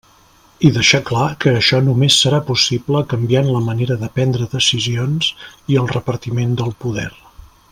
I 0.67 0.69
deixar 0.75 0.99
clar 1.09 1.25
que 1.43 1.51
això 1.57 1.81
només 1.89 2.15
serà 2.23 2.39
possible 2.47 3.03
canviant 3.11 3.51
la 3.57 3.61
manera 3.67 3.99
de 4.05 4.09
prendre 4.15 4.49
decisions 4.55 5.29
i 5.75 5.81
el 5.83 5.93
repartiment 5.95 6.57
del 6.63 6.75
poder. 6.87 7.09